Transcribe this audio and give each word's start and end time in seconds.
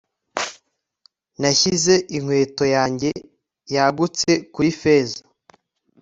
Nashyize 1.39 1.93
inkweto 2.15 2.63
yanjye 2.75 3.09
yagutse 3.75 4.29
kuri 4.53 4.69
feza 4.79 5.21